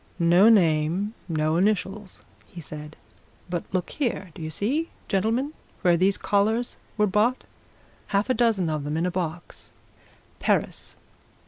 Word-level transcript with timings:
"No 0.17 0.49
name 0.49 1.13
no 1.29 1.57
initials," 1.57 2.23
he 2.47 2.59
said. 2.59 2.95
"But 3.51 3.65
look 3.71 3.91
here 3.91 4.31
do 4.33 4.41
you 4.41 4.49
see, 4.49 4.89
gentlemen, 5.07 5.53
where 5.83 5.95
these 5.95 6.17
collars 6.17 6.75
were 6.97 7.05
bought? 7.05 7.43
Half 8.07 8.27
a 8.27 8.33
dozen 8.33 8.67
of 8.67 8.83
them, 8.83 8.97
in 8.97 9.05
a 9.05 9.11
box. 9.11 9.71
Paris! 10.39 10.95